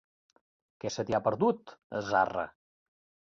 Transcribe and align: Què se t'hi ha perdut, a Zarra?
Què 0.83 0.91
se 0.95 1.05
t'hi 1.09 1.17
ha 1.17 1.19
perdut, 1.27 1.75
a 2.01 2.03
Zarra? 2.09 2.47